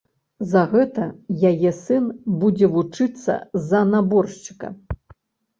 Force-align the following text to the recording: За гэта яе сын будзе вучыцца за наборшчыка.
За 0.53 0.61
гэта 0.71 1.03
яе 1.51 1.71
сын 1.81 2.07
будзе 2.45 2.71
вучыцца 2.77 3.37
за 3.69 3.83
наборшчыка. 3.93 4.67